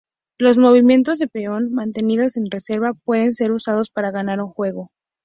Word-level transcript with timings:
Los 0.39 0.57
movimientos 0.57 1.19
de 1.19 1.27
peón 1.27 1.71
mantenidos 1.73 2.35
en 2.35 2.49
reserva 2.49 2.95
pueden 3.05 3.35
ser 3.35 3.51
usados 3.51 3.91
para 3.91 4.09
ganar 4.09 4.41
un 4.41 4.49
juego. 4.49 4.89